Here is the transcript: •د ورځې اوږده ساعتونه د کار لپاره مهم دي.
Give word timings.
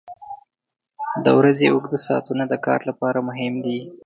•د 1.23 1.27
ورځې 1.39 1.65
اوږده 1.69 1.99
ساعتونه 2.07 2.43
د 2.47 2.53
کار 2.65 2.79
لپاره 2.89 3.19
مهم 3.29 3.53
دي. 3.65 3.79